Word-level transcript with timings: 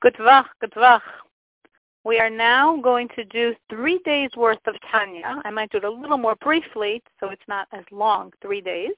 Good 0.00 0.14
Gutvach. 0.14 1.00
We 2.04 2.20
are 2.20 2.30
now 2.30 2.80
going 2.80 3.08
to 3.16 3.24
do 3.24 3.52
three 3.68 3.98
days 4.04 4.30
worth 4.36 4.64
of 4.66 4.76
Tanya. 4.92 5.42
I 5.44 5.50
might 5.50 5.72
do 5.72 5.78
it 5.78 5.84
a 5.84 5.90
little 5.90 6.16
more 6.16 6.36
briefly, 6.36 7.02
so 7.18 7.30
it's 7.30 7.42
not 7.48 7.66
as 7.72 7.82
long, 7.90 8.32
three 8.40 8.60
days. 8.60 8.92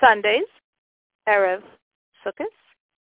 Sundays, 0.00 0.46
Erev 1.28 1.62
Sukkot. 2.26 2.46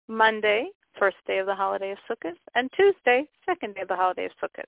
Monday, 0.07 0.69
first 0.97 1.17
day 1.27 1.39
of 1.39 1.47
the 1.47 1.53
holiday 1.53 1.91
of 1.91 1.97
Sukkot. 2.09 2.35
And 2.55 2.71
Tuesday, 2.71 3.27
second 3.45 3.75
day 3.75 3.81
of 3.81 3.89
the 3.89 3.97
holiday 3.97 4.25
of 4.25 4.31
Sukkot. 4.41 4.63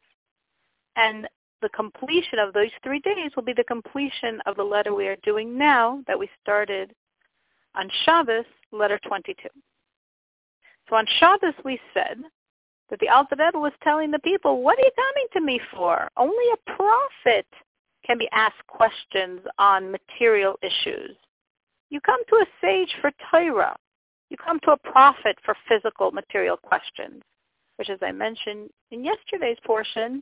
And 0.97 1.29
the 1.61 1.69
completion 1.69 2.39
of 2.39 2.53
those 2.53 2.71
three 2.83 2.99
days 2.99 3.31
will 3.37 3.43
be 3.43 3.53
the 3.53 3.63
completion 3.63 4.41
of 4.45 4.57
the 4.57 4.63
letter 4.63 4.93
we 4.93 5.07
are 5.07 5.17
doing 5.23 5.57
now 5.57 6.03
that 6.07 6.19
we 6.19 6.29
started 6.41 6.93
on 7.73 7.89
Shabbos, 8.03 8.45
letter 8.73 8.99
22. 9.07 9.47
So 10.91 10.97
on 10.97 11.05
Shabbos 11.19 11.53
we 11.63 11.79
said 11.93 12.17
that 12.89 12.99
the 12.99 13.07
Alter 13.07 13.37
Rebbe 13.39 13.57
was 13.57 13.71
telling 13.81 14.11
the 14.11 14.19
people, 14.19 14.61
what 14.61 14.77
are 14.77 14.83
you 14.83 14.91
coming 14.93 15.27
to 15.33 15.41
me 15.41 15.59
for? 15.73 16.09
Only 16.17 16.43
a 16.53 16.71
prophet 16.73 17.47
can 18.05 18.17
be 18.17 18.27
asked 18.33 18.67
questions 18.67 19.39
on 19.57 19.89
material 19.89 20.59
issues. 20.61 21.15
You 21.89 22.01
come 22.01 22.19
to 22.27 22.35
a 22.35 22.45
sage 22.59 22.93
for 22.99 23.11
Torah. 23.31 23.77
You 24.29 24.35
come 24.35 24.59
to 24.65 24.71
a 24.71 24.77
prophet 24.77 25.37
for 25.45 25.55
physical 25.69 26.11
material 26.11 26.57
questions, 26.57 27.21
which 27.77 27.89
as 27.89 27.99
I 28.01 28.11
mentioned 28.11 28.69
in 28.91 29.05
yesterday's 29.05 29.57
portion, 29.65 30.21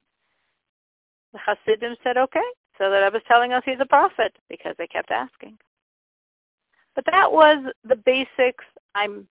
the 1.33 1.39
Hasidim 1.39 1.95
said, 2.03 2.17
okay. 2.17 2.45
So 2.77 2.91
the 2.91 3.09
was 3.11 3.23
telling 3.27 3.53
us 3.53 3.63
he's 3.65 3.79
a 3.79 3.85
prophet 3.87 4.35
because 4.49 4.75
they 4.77 4.87
kept 4.87 5.09
asking. 5.09 5.57
But 6.95 7.05
that 7.11 7.31
was 7.31 7.73
the 7.87 7.95
basics. 7.95 8.65
I'm 8.93 9.27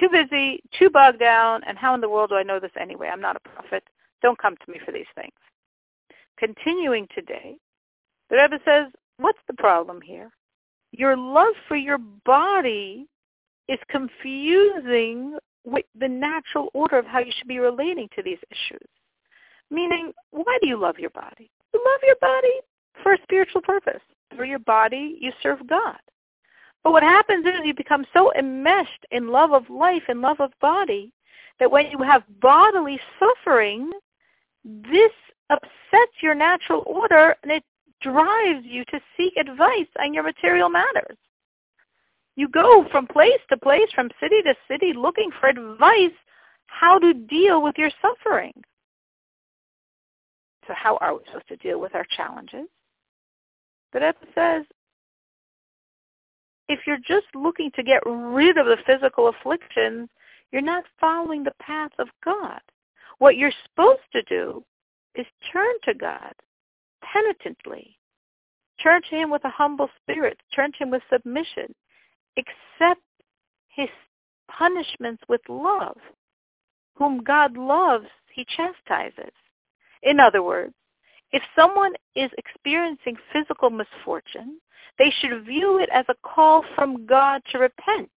too 0.00 0.08
busy, 0.08 0.62
too 0.76 0.90
bogged 0.90 1.20
down, 1.20 1.62
and 1.66 1.76
how 1.76 1.94
in 1.94 2.00
the 2.00 2.08
world 2.08 2.30
do 2.30 2.36
I 2.36 2.42
know 2.42 2.58
this 2.58 2.72
anyway? 2.80 3.08
I'm 3.12 3.20
not 3.20 3.36
a 3.36 3.48
prophet. 3.48 3.84
Don't 4.22 4.38
come 4.38 4.56
to 4.56 4.72
me 4.72 4.80
for 4.84 4.92
these 4.92 5.06
things. 5.14 5.32
Continuing 6.38 7.06
today, 7.14 7.56
the 8.30 8.36
Rebbe 8.36 8.58
says, 8.64 8.86
what's 9.18 9.38
the 9.46 9.54
problem 9.54 10.00
here? 10.00 10.30
Your 10.92 11.16
love 11.16 11.54
for 11.68 11.76
your 11.76 11.98
body 12.24 13.06
is 13.68 13.78
confusing 13.88 15.38
with 15.64 15.84
the 15.98 16.08
natural 16.08 16.70
order 16.74 16.98
of 16.98 17.06
how 17.06 17.18
you 17.20 17.32
should 17.36 17.48
be 17.48 17.58
relating 17.58 18.08
to 18.16 18.22
these 18.22 18.38
issues. 18.50 18.88
Meaning, 19.70 20.12
why 20.30 20.58
do 20.60 20.68
you 20.68 20.76
love 20.76 20.98
your 20.98 21.10
body? 21.10 21.50
You 21.72 21.80
love 21.84 22.00
your 22.02 22.16
body 22.20 22.60
for 23.02 23.12
a 23.12 23.22
spiritual 23.22 23.60
purpose. 23.60 24.00
Through 24.34 24.48
your 24.48 24.58
body, 24.60 25.18
you 25.20 25.32
serve 25.42 25.66
God. 25.68 25.98
But 26.82 26.92
what 26.92 27.02
happens 27.02 27.44
is 27.44 27.52
you 27.64 27.74
become 27.74 28.06
so 28.12 28.32
enmeshed 28.34 29.06
in 29.10 29.28
love 29.28 29.52
of 29.52 29.68
life 29.68 30.02
and 30.08 30.20
love 30.20 30.40
of 30.40 30.52
body 30.60 31.12
that 31.58 31.70
when 31.70 31.90
you 31.90 31.98
have 32.02 32.22
bodily 32.40 32.98
suffering, 33.18 33.90
this 34.64 35.12
upsets 35.50 36.12
your 36.22 36.34
natural 36.34 36.82
order 36.86 37.36
and 37.42 37.52
it 37.52 37.64
drives 38.00 38.64
you 38.64 38.84
to 38.86 39.00
seek 39.16 39.34
advice 39.36 39.88
on 40.02 40.14
your 40.14 40.22
material 40.22 40.70
matters. 40.70 41.18
You 42.36 42.48
go 42.48 42.86
from 42.90 43.06
place 43.06 43.40
to 43.50 43.58
place, 43.58 43.90
from 43.94 44.08
city 44.18 44.40
to 44.42 44.54
city, 44.66 44.92
looking 44.96 45.30
for 45.38 45.48
advice 45.48 46.16
how 46.66 46.98
to 46.98 47.12
deal 47.12 47.62
with 47.62 47.76
your 47.76 47.90
suffering. 48.00 48.54
So 50.66 50.74
how 50.74 50.96
are 50.98 51.14
we 51.14 51.20
supposed 51.26 51.48
to 51.48 51.56
deal 51.56 51.80
with 51.80 51.94
our 51.94 52.06
challenges? 52.16 52.68
The 53.92 54.00
Rebbe 54.00 54.18
says, 54.34 54.64
if 56.70 56.86
you're 56.86 56.98
just 56.98 57.26
looking 57.34 57.72
to 57.74 57.82
get 57.82 58.00
rid 58.06 58.56
of 58.56 58.66
the 58.66 58.76
physical 58.86 59.26
afflictions, 59.26 60.08
you're 60.52 60.62
not 60.62 60.84
following 61.00 61.42
the 61.42 61.54
path 61.60 61.90
of 61.98 62.06
God. 62.24 62.60
What 63.18 63.36
you're 63.36 63.52
supposed 63.64 64.06
to 64.12 64.22
do 64.22 64.64
is 65.16 65.26
turn 65.52 65.74
to 65.84 65.94
God 65.94 66.32
penitently. 67.02 67.98
Turn 68.80 69.02
to 69.10 69.16
him 69.16 69.30
with 69.30 69.44
a 69.44 69.50
humble 69.50 69.90
spirit. 70.00 70.38
Turn 70.54 70.70
to 70.72 70.78
him 70.78 70.90
with 70.90 71.02
submission. 71.12 71.74
Accept 72.38 73.02
his 73.68 73.88
punishments 74.48 75.24
with 75.28 75.40
love. 75.48 75.98
Whom 76.94 77.24
God 77.24 77.56
loves, 77.56 78.06
he 78.32 78.46
chastises. 78.56 79.34
In 80.04 80.20
other 80.20 80.44
words, 80.44 80.74
if 81.32 81.42
someone 81.56 81.94
is 82.14 82.30
experiencing 82.38 83.16
physical 83.32 83.70
misfortune, 83.70 84.60
they 84.98 85.12
should 85.20 85.44
view 85.44 85.78
it 85.78 85.88
as 85.92 86.04
a 86.08 86.14
call 86.22 86.64
from 86.74 87.06
God 87.06 87.42
to 87.50 87.58
repent. 87.58 88.10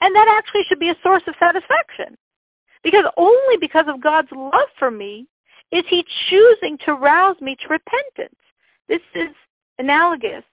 And 0.00 0.14
that 0.14 0.28
actually 0.28 0.62
should 0.68 0.78
be 0.78 0.90
a 0.90 0.96
source 1.02 1.22
of 1.26 1.34
satisfaction. 1.38 2.16
Because 2.82 3.04
only 3.16 3.56
because 3.60 3.86
of 3.88 4.00
God's 4.00 4.28
love 4.32 4.68
for 4.78 4.90
me 4.90 5.26
is 5.72 5.84
he 5.88 6.04
choosing 6.30 6.78
to 6.84 6.94
rouse 6.94 7.40
me 7.40 7.56
to 7.56 7.68
repentance. 7.68 8.38
This 8.88 9.02
is 9.14 9.28
analogous 9.78 10.44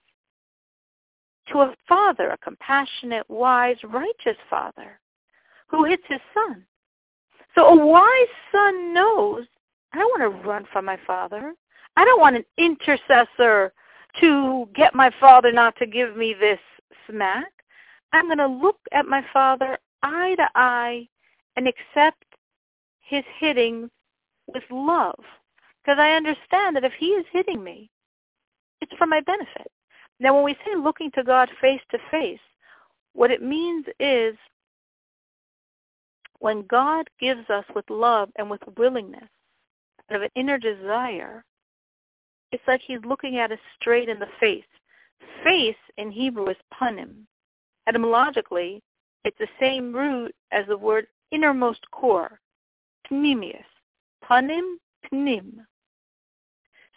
to 1.52 1.60
a 1.60 1.76
father, 1.88 2.30
a 2.30 2.38
compassionate, 2.38 3.30
wise, 3.30 3.78
righteous 3.84 4.38
father 4.50 5.00
who 5.68 5.86
hits 5.86 6.04
his 6.08 6.20
son. 6.34 6.66
So 7.54 7.66
a 7.68 7.86
wise 7.86 8.04
son 8.52 8.94
knows, 8.94 9.46
I 9.94 10.00
don't 10.00 10.20
want 10.20 10.44
to 10.44 10.48
run 10.48 10.66
from 10.74 10.86
my 10.86 10.98
father. 11.08 11.54
I 11.96 12.04
don't 12.04 12.20
want 12.20 12.36
an 12.36 12.46
intercessor 12.58 13.72
to 14.22 14.68
get 14.76 14.96
my 14.96 15.12
father 15.20 15.52
not 15.52 15.76
to 15.78 15.86
give 15.86 16.16
me 16.16 16.34
this 16.34 16.60
smack. 17.10 17.52
I'm 18.14 18.26
going 18.28 18.38
to 18.38 18.48
look 18.48 18.78
at 18.92 19.06
my 19.06 19.24
father 19.34 19.78
eye 20.04 20.36
to 20.36 20.48
eye 20.56 21.08
and 21.56 21.68
accept 21.68 22.24
his 23.02 23.24
hitting 23.40 23.90
with 24.48 24.64
love. 24.70 25.24
Because 25.84 26.00
I 26.00 26.12
understand 26.12 26.76
that 26.76 26.84
if 26.84 26.94
he 26.98 27.08
is 27.08 27.26
hitting 27.32 27.64
me, 27.64 27.90
it's 28.82 28.94
for 28.98 29.06
my 29.06 29.22
benefit. 29.22 29.72
Now, 30.20 30.36
when 30.36 30.44
we 30.44 30.56
say 30.66 30.76
looking 30.76 31.12
to 31.12 31.24
God 31.24 31.50
face 31.62 31.82
to 31.92 32.00
face, 32.10 32.40
what 33.14 33.32
it 33.32 33.42
means 33.42 33.86
is 34.00 34.36
when 36.40 36.66
God 36.68 37.10
gives 37.20 37.50
us 37.50 37.66
with 37.76 37.90
love 37.90 38.30
and 38.38 38.50
with 38.50 38.62
willingness, 38.78 39.30
out 40.10 40.18
of 40.18 40.22
an 40.24 40.30
inner 40.36 40.58
desire, 40.58 41.44
it's 42.52 42.64
like 42.68 42.82
he's 42.86 43.04
looking 43.06 43.38
at 43.38 43.52
us 43.52 43.60
straight 43.80 44.10
in 44.10 44.20
the 44.20 44.28
face. 44.40 44.64
Face 45.44 45.76
in 45.98 46.12
Hebrew 46.12 46.48
is 46.48 46.58
panim. 46.74 47.26
Etymologically, 47.88 48.82
it's 49.24 49.38
the 49.40 49.48
same 49.60 49.94
root 49.94 50.34
as 50.52 50.66
the 50.68 50.78
word 50.78 51.08
innermost 51.32 51.90
core, 51.92 52.40
pnimius. 53.10 53.64
Panim, 54.24 54.76
pnim. 55.12 55.52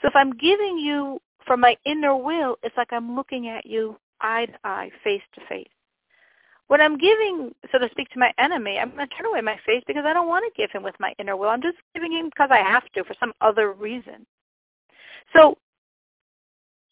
So 0.01 0.09
if 0.09 0.17
I'm 0.17 0.33
giving 0.33 0.79
you 0.79 1.21
from 1.47 1.61
my 1.61 1.77
inner 1.85 2.17
will, 2.17 2.57
it's 2.63 2.77
like 2.77 2.93
I'm 2.93 3.17
looking 3.17 3.49
at 3.49 3.67
you 3.67 3.97
eye 4.21 4.47
to 4.47 4.59
eye, 4.65 4.91
face 5.03 5.23
to 5.35 5.41
face. 5.49 5.69
When 6.69 6.83
I'm 6.83 6.99
giving, 6.99 7.55
so 7.73 7.79
to 7.79 7.89
speak, 7.91 8.11
to 8.11 8.19
my 8.19 8.33
enemy, 8.39 8.79
I'm 8.79 8.91
going 8.95 9.09
to 9.09 9.15
turn 9.15 9.27
away 9.27 9.41
my 9.41 9.59
face 9.65 9.83
because 9.87 10.05
I 10.07 10.13
don't 10.13 10.29
want 10.29 10.45
to 10.45 10.61
give 10.61 10.71
him 10.71 10.83
with 10.83 10.95
my 11.01 11.15
inner 11.19 11.35
will. 11.37 11.49
I'm 11.49 11.63
just 11.63 11.79
giving 11.95 12.13
him 12.13 12.27
because 12.27 12.51
I 12.53 12.59
have 12.59 12.85
to 12.93 13.05
for 13.05 13.15
some 13.19 13.33
other 13.41 13.73
reason. 13.73 14.27
So 15.35 15.57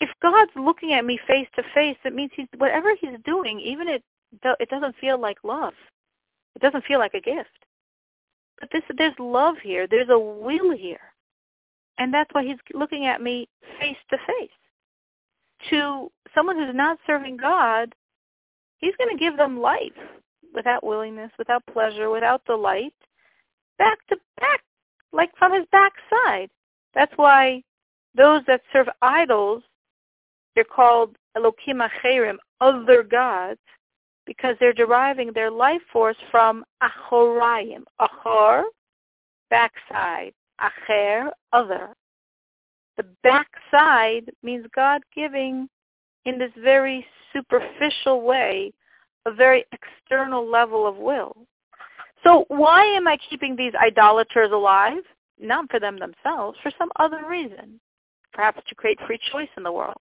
if 0.01 0.11
God's 0.21 0.53
looking 0.57 0.93
at 0.93 1.05
me 1.05 1.19
face 1.27 1.49
to 1.57 1.63
face, 1.75 1.97
it 2.05 2.15
means 2.15 2.31
he's 2.35 2.49
whatever 2.59 2.95
he's 3.01 3.19
doing, 3.25 3.61
even 3.61 3.89
it 3.89 4.03
it 4.61 4.69
doesn't 4.69 4.97
feel 5.01 5.21
like 5.21 5.39
love. 5.45 5.75
It 6.55 6.63
doesn't 6.63 6.85
feel 6.85 6.99
like 6.99 7.15
a 7.15 7.21
gift. 7.21 7.49
But 8.61 8.71
this 8.73 8.83
there's 8.97 9.15
love 9.19 9.57
here. 9.63 9.87
There's 9.87 10.09
a 10.11 10.19
will 10.19 10.77
here. 10.77 11.13
And 11.99 12.13
that's 12.13 12.31
why 12.33 12.45
he's 12.45 12.59
looking 12.75 13.07
at 13.07 13.23
me 13.23 13.49
face 13.81 13.97
to 14.11 14.19
face. 14.27 14.51
To 15.71 16.11
someone 16.35 16.57
who's 16.57 16.75
not 16.75 16.99
serving 17.07 17.39
God, 17.39 17.95
he's 18.79 18.97
going 18.97 19.11
to 19.11 19.23
give 19.23 19.37
them 19.37 19.61
life 19.61 19.93
without 20.55 20.85
willingness, 20.85 21.31
without 21.39 21.65
pleasure, 21.73 22.11
without 22.11 22.45
delight, 22.45 22.95
back 23.79 23.99
to 24.09 24.17
back, 24.39 24.61
like 25.13 25.31
from 25.39 25.55
his 25.55 25.65
backside. 25.73 26.51
That's 26.95 27.13
why 27.17 27.63
those 28.17 28.43
that 28.47 28.63
serve 28.73 28.89
idols, 29.03 29.63
they're 30.55 30.65
called 30.65 31.17
Elokim 31.37 31.87
Acherim, 31.87 32.37
other 32.61 33.03
gods, 33.03 33.61
because 34.27 34.57
they're 34.59 34.73
deriving 34.73 35.33
their 35.33 35.51
life 35.51 35.83
force 35.93 36.17
from 36.31 36.65
Achorayim. 36.83 37.85
Achor, 38.01 38.65
backside. 39.51 40.33
Acher, 40.61 41.31
other. 41.53 41.91
The 42.97 43.05
backside 43.23 44.31
means 44.43 44.67
God 44.75 45.03
giving 45.15 45.69
in 46.25 46.39
this 46.39 46.51
very 46.59 47.07
superficial 47.33 48.23
way 48.23 48.73
a 49.27 49.33
very 49.33 49.65
external 49.73 50.51
level 50.51 50.87
of 50.87 50.97
will. 50.97 51.37
So 52.25 52.47
why 52.49 52.85
am 52.85 53.07
I 53.07 53.19
keeping 53.29 53.55
these 53.55 53.75
idolaters 53.75 54.51
alive? 54.53 55.03
Not 55.39 55.71
for 55.71 55.79
them 55.79 55.99
themselves, 55.99 56.59
for 56.63 56.73
some 56.79 56.91
other 56.99 57.21
reason 57.29 57.79
perhaps 58.37 58.61
to 58.69 58.75
create 58.75 58.99
free 59.07 59.19
choice 59.33 59.49
in 59.57 59.63
the 59.63 59.73
world. 59.73 59.97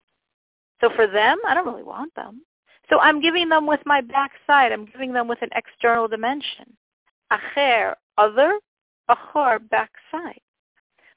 So 0.82 0.90
for 0.96 1.08
them, 1.08 1.38
I 1.48 1.54
don't 1.54 1.66
really 1.66 1.84
want 1.84 2.14
them. 2.16 2.42
So 2.90 3.00
I'm 3.00 3.22
giving 3.22 3.50
them 3.50 3.66
with 3.66 3.80
my 3.86 4.02
backside. 4.02 4.72
I'm 4.72 4.86
giving 4.86 5.14
them 5.14 5.28
with 5.28 5.42
an 5.42 5.50
external 5.56 6.08
dimension. 6.08 6.78
Acher, 7.32 7.96
other, 8.18 8.60
achar, 9.10 9.60
backside. 9.70 10.42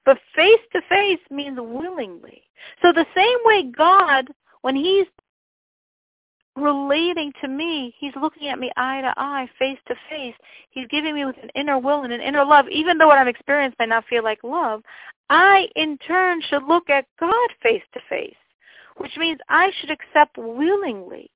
But 0.07 0.19
face 0.35 0.61
to 0.73 0.81
face 0.89 1.21
means 1.31 1.59
willingly. 1.61 2.43
So 2.81 2.93
the 2.93 3.05
same 3.15 3.39
way 3.45 3.65
God, 3.77 4.29
when 4.63 4.75
he's 4.75 5.07
relating 6.57 7.33
to 7.43 7.49
me, 7.49 7.95
he's 7.99 8.15
looking 8.21 8.49
at 8.49 8.59
me 8.59 8.71
eye 8.77 9.03
to 9.03 9.13
eye, 9.17 9.49
face 9.59 9.79
to 9.89 9.95
face. 10.09 10.35
He's 10.71 10.87
giving 10.89 11.15
me 11.15 11.25
with 11.25 11.37
an 11.43 11.51
inner 11.55 11.79
will 11.79 12.05
and 12.05 12.13
an 12.13 12.21
inner 12.21 12.45
love. 12.45 12.67
Even 12.71 12.97
though 12.97 13.09
what 13.09 13.19
I'm 13.19 13.29
experiencing 13.29 13.77
might 13.79 13.91
not 13.91 14.07
feel 14.07 14.25
like 14.25 14.43
love, 14.43 14.83
I 15.31 15.69
in 15.77 15.99
turn 15.99 16.41
should 16.49 16.65
look 16.65 16.89
at 16.89 17.07
God 17.21 17.49
face 17.63 17.83
to 17.93 18.01
face, 18.09 18.37
which 18.97 19.17
means 19.17 19.39
I 19.49 19.71
should 19.79 19.91
accept 19.91 20.39
willingly. 20.39 21.31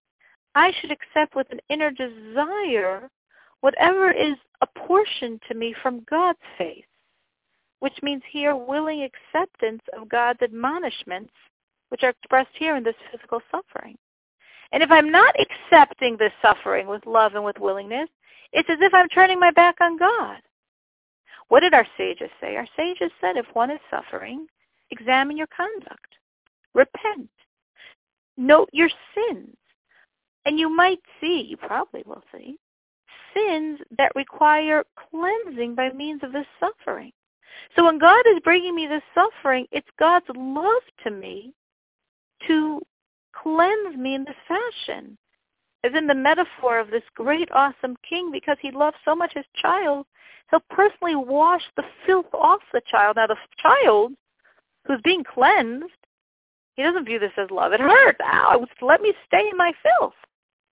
I 0.54 0.72
should 0.80 0.90
accept 0.90 1.34
with 1.34 1.46
an 1.50 1.60
inner 1.68 1.90
desire 1.90 3.10
whatever 3.60 4.10
is 4.10 4.34
apportioned 4.60 5.40
to 5.48 5.54
me 5.54 5.74
from 5.82 6.04
God's 6.10 6.38
face, 6.58 6.84
which 7.80 7.94
means 8.02 8.22
here 8.30 8.56
willing 8.56 9.02
acceptance 9.02 9.82
of 9.96 10.08
God's 10.08 10.42
admonishments, 10.42 11.32
which 11.88 12.02
are 12.02 12.10
expressed 12.10 12.50
here 12.58 12.76
in 12.76 12.84
this 12.84 12.96
physical 13.10 13.40
suffering. 13.50 13.96
And 14.72 14.82
if 14.82 14.90
I'm 14.90 15.10
not 15.10 15.34
accepting 15.38 16.16
this 16.16 16.32
suffering 16.40 16.86
with 16.86 17.06
love 17.06 17.34
and 17.34 17.44
with 17.44 17.58
willingness, 17.58 18.08
it's 18.52 18.70
as 18.70 18.78
if 18.80 18.92
I'm 18.94 19.08
turning 19.08 19.38
my 19.38 19.50
back 19.50 19.76
on 19.80 19.98
God. 19.98 20.38
What 21.52 21.60
did 21.60 21.74
our 21.74 21.86
sages 21.98 22.30
say? 22.40 22.56
Our 22.56 22.66
sages 22.78 23.12
said 23.20 23.36
if 23.36 23.44
one 23.52 23.70
is 23.70 23.78
suffering, 23.90 24.46
examine 24.90 25.36
your 25.36 25.48
conduct. 25.54 26.14
Repent. 26.72 27.28
Note 28.38 28.70
your 28.72 28.88
sins. 29.14 29.54
And 30.46 30.58
you 30.58 30.74
might 30.74 31.00
see, 31.20 31.44
you 31.46 31.58
probably 31.58 32.04
will 32.06 32.22
see, 32.34 32.56
sins 33.34 33.80
that 33.98 34.12
require 34.14 34.82
cleansing 35.10 35.74
by 35.74 35.90
means 35.92 36.22
of 36.22 36.32
this 36.32 36.46
suffering. 36.58 37.12
So 37.76 37.84
when 37.84 37.98
God 37.98 38.24
is 38.34 38.40
bringing 38.42 38.74
me 38.74 38.86
this 38.86 39.02
suffering, 39.14 39.66
it's 39.72 39.86
God's 39.98 40.24
love 40.34 40.82
to 41.04 41.10
me 41.10 41.52
to 42.46 42.80
cleanse 43.34 43.94
me 43.98 44.14
in 44.14 44.24
this 44.24 44.34
fashion. 44.48 45.18
As 45.84 45.92
in 45.94 46.06
the 46.06 46.14
metaphor 46.14 46.78
of 46.78 46.88
this 46.88 47.04
great, 47.14 47.50
awesome 47.52 47.98
king, 48.08 48.30
because 48.32 48.56
he 48.62 48.70
loves 48.70 48.96
so 49.04 49.14
much 49.14 49.32
his 49.34 49.44
child, 49.60 50.06
he'll 50.52 50.62
personally 50.70 51.16
wash 51.16 51.62
the 51.76 51.82
filth 52.06 52.32
off 52.32 52.60
the 52.72 52.82
child. 52.88 53.16
Now 53.16 53.26
the 53.26 53.36
child 53.58 54.12
who's 54.86 55.00
being 55.02 55.24
cleansed, 55.24 55.90
he 56.76 56.82
doesn't 56.82 57.06
view 57.06 57.18
this 57.18 57.32
as 57.36 57.50
love. 57.50 57.72
It 57.72 57.80
hurts. 57.80 58.18
Ow, 58.22 58.64
let 58.80 59.00
me 59.00 59.12
stay 59.26 59.48
in 59.50 59.56
my 59.56 59.72
filth. 59.82 60.14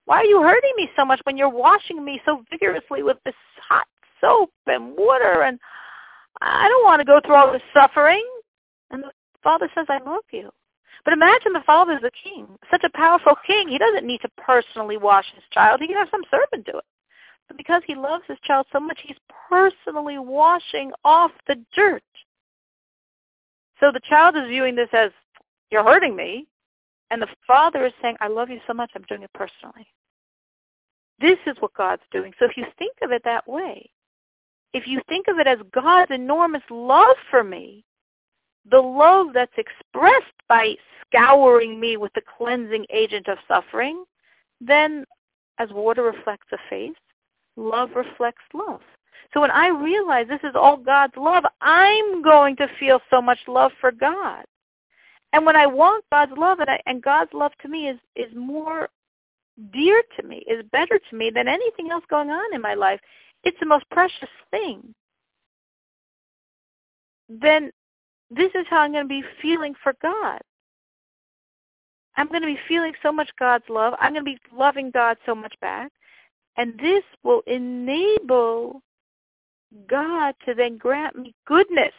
Why 0.05 0.17
are 0.17 0.25
you 0.25 0.41
hurting 0.41 0.73
me 0.77 0.89
so 0.95 1.03
much 1.03 1.19
when 1.23 1.37
you're 1.37 1.49
washing 1.49 2.03
me 2.03 2.21
so 2.25 2.43
vigorously 2.49 3.03
with 3.03 3.17
this 3.25 3.35
hot 3.67 3.87
soap 4.19 4.51
and 4.67 4.95
water 4.97 5.43
and 5.43 5.59
I 6.41 6.67
don't 6.69 6.85
want 6.85 7.01
to 7.01 7.05
go 7.05 7.19
through 7.23 7.35
all 7.35 7.51
this 7.51 7.61
suffering. 7.73 8.25
And 8.89 9.03
the 9.03 9.11
father 9.43 9.69
says, 9.75 9.85
I 9.89 9.99
love 10.03 10.23
you. 10.31 10.49
But 11.05 11.13
imagine 11.13 11.53
the 11.53 11.63
father 11.65 11.93
is 11.93 12.03
a 12.03 12.11
king, 12.11 12.47
such 12.69 12.83
a 12.83 12.97
powerful 12.97 13.35
king. 13.45 13.67
He 13.67 13.77
doesn't 13.77 14.05
need 14.05 14.21
to 14.21 14.29
personally 14.37 14.97
wash 14.97 15.25
his 15.33 15.43
child. 15.51 15.81
He 15.81 15.87
can 15.87 15.97
have 15.97 16.09
some 16.11 16.21
servant 16.29 16.65
do 16.65 16.77
it. 16.77 16.85
But 17.51 17.57
because 17.57 17.81
he 17.85 17.95
loves 17.95 18.23
his 18.29 18.37
child 18.45 18.65
so 18.71 18.79
much, 18.79 18.97
he's 19.03 19.17
personally 19.49 20.17
washing 20.17 20.93
off 21.03 21.31
the 21.49 21.57
dirt. 21.75 22.01
So 23.81 23.91
the 23.91 23.99
child 24.07 24.37
is 24.37 24.47
viewing 24.47 24.73
this 24.73 24.87
as, 24.93 25.11
you're 25.69 25.83
hurting 25.83 26.15
me. 26.15 26.47
And 27.09 27.21
the 27.21 27.27
father 27.45 27.85
is 27.85 27.91
saying, 28.01 28.15
I 28.21 28.29
love 28.29 28.49
you 28.49 28.61
so 28.67 28.73
much, 28.73 28.91
I'm 28.95 29.01
doing 29.09 29.23
it 29.23 29.33
personally. 29.33 29.85
This 31.19 31.39
is 31.45 31.57
what 31.59 31.73
God's 31.73 32.03
doing. 32.09 32.31
So 32.39 32.45
if 32.45 32.55
you 32.55 32.63
think 32.79 32.93
of 33.03 33.11
it 33.11 33.21
that 33.25 33.45
way, 33.45 33.89
if 34.71 34.87
you 34.87 35.01
think 35.09 35.27
of 35.27 35.37
it 35.37 35.45
as 35.45 35.59
God's 35.73 36.11
enormous 36.11 36.63
love 36.69 37.17
for 37.29 37.43
me, 37.43 37.83
the 38.71 38.79
love 38.79 39.33
that's 39.33 39.51
expressed 39.57 40.37
by 40.47 40.75
scouring 41.05 41.81
me 41.81 41.97
with 41.97 42.13
the 42.13 42.21
cleansing 42.37 42.85
agent 42.93 43.27
of 43.27 43.37
suffering, 43.45 44.05
then 44.61 45.03
as 45.59 45.67
water 45.71 46.03
reflects 46.03 46.47
a 46.53 46.57
face, 46.69 46.95
love 47.55 47.89
reflects 47.95 48.43
love. 48.53 48.81
So 49.33 49.41
when 49.41 49.51
I 49.51 49.69
realize 49.69 50.27
this 50.27 50.43
is 50.43 50.55
all 50.55 50.77
God's 50.77 51.15
love, 51.15 51.43
I'm 51.61 52.21
going 52.21 52.55
to 52.57 52.67
feel 52.79 52.99
so 53.09 53.21
much 53.21 53.39
love 53.47 53.71
for 53.79 53.91
God. 53.91 54.43
And 55.33 55.45
when 55.45 55.55
I 55.55 55.67
want 55.67 56.03
God's 56.11 56.33
love, 56.37 56.59
and, 56.59 56.69
I, 56.69 56.79
and 56.85 57.01
God's 57.01 57.31
love 57.33 57.51
to 57.61 57.69
me 57.69 57.87
is, 57.87 57.97
is 58.15 58.33
more 58.35 58.89
dear 59.71 60.01
to 60.19 60.27
me, 60.27 60.43
is 60.47 60.65
better 60.71 60.99
to 61.09 61.15
me 61.15 61.31
than 61.33 61.47
anything 61.47 61.91
else 61.91 62.03
going 62.09 62.29
on 62.29 62.53
in 62.53 62.61
my 62.61 62.73
life, 62.73 62.99
it's 63.43 63.59
the 63.59 63.65
most 63.65 63.85
precious 63.89 64.29
thing, 64.49 64.93
then 67.29 67.71
this 68.29 68.51
is 68.55 68.65
how 68.69 68.79
I'm 68.79 68.91
going 68.91 69.05
to 69.05 69.09
be 69.09 69.23
feeling 69.41 69.73
for 69.81 69.93
God. 70.01 70.39
I'm 72.17 72.27
going 72.27 72.41
to 72.41 72.47
be 72.47 72.59
feeling 72.67 72.93
so 73.01 73.11
much 73.11 73.29
God's 73.39 73.63
love. 73.69 73.93
I'm 73.99 74.13
going 74.13 74.25
to 74.25 74.31
be 74.31 74.37
loving 74.53 74.91
God 74.91 75.17
so 75.25 75.33
much 75.33 75.53
back. 75.61 75.91
And 76.57 76.77
this 76.79 77.03
will 77.23 77.41
enable 77.47 78.81
God 79.87 80.35
to 80.45 80.53
then 80.53 80.77
grant 80.77 81.15
me 81.15 81.33
goodness, 81.45 81.93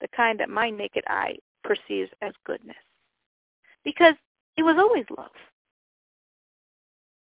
the 0.00 0.08
kind 0.08 0.38
that 0.40 0.48
my 0.48 0.70
naked 0.70 1.04
eye 1.08 1.36
perceives 1.64 2.10
as 2.22 2.32
goodness. 2.44 2.76
Because 3.84 4.14
it 4.56 4.62
was 4.62 4.76
always 4.78 5.04
love. 5.16 5.30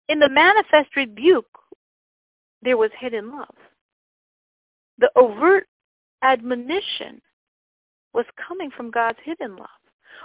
In 0.09 0.19
the 0.19 0.29
manifest 0.29 0.97
rebuke, 0.97 1.47
there 2.63 2.77
was 2.77 2.91
hidden 2.99 3.31
love. 3.31 3.55
The 4.99 5.11
overt 5.17 5.67
admonition 6.23 7.21
was 8.13 8.27
coming 8.37 8.71
from 8.71 8.91
God's 8.91 9.19
hidden 9.25 9.57
love, 9.57 9.69